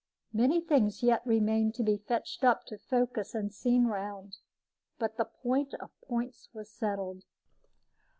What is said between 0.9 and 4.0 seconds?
yet remained to be fetched up to focus and seen